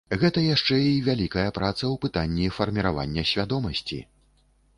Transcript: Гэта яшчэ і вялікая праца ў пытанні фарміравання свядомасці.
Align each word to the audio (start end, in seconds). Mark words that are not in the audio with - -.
Гэта 0.21 0.43
яшчэ 0.43 0.77
і 0.91 0.95
вялікая 1.07 1.45
праца 1.57 1.81
ў 1.81 1.95
пытанні 2.07 2.49
фарміравання 2.57 3.27
свядомасці. 3.35 4.01